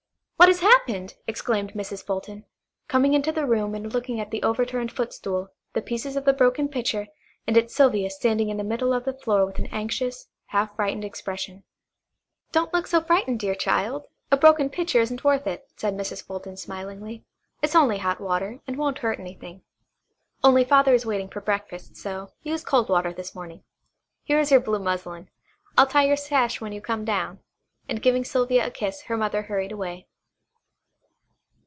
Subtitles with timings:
[0.37, 2.03] What has happened?" exclaimed Mrs.
[2.03, 2.45] Fulton,
[2.87, 6.67] coming into the room and looking at the overturned footstool, the pieces of the broken
[6.67, 7.07] pitcher,
[7.45, 11.05] and at Sylvia standing in the middle of the floor with an anxious, half frightened
[11.05, 11.63] expression.
[12.51, 14.07] "Don't look so frightened, dear child.
[14.31, 16.23] A broken pitcher isn't worth it," said Mrs.
[16.25, 17.23] Fulton smilingly.
[17.61, 19.61] "It's only hot water, and won't hurt anything.
[20.43, 23.63] Only Father is waiting for breakfast, so use cold water this morning.
[24.23, 25.29] Here is your blue muslin
[25.77, 27.41] I'll tie your sash when you come down,"
[27.87, 30.07] and giving Sylvia a kiss her mother hurried away.